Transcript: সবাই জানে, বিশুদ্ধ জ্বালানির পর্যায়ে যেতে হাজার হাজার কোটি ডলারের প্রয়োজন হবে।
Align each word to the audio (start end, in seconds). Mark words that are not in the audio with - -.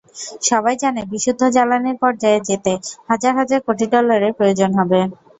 সবাই 0.49 0.75
জানে, 0.81 1.01
বিশুদ্ধ 1.11 1.41
জ্বালানির 1.55 1.97
পর্যায়ে 2.03 2.39
যেতে 2.49 2.71
হাজার 3.09 3.33
হাজার 3.39 3.59
কোটি 3.67 3.85
ডলারের 3.93 4.33
প্রয়োজন 4.37 4.69
হবে। 4.79 4.99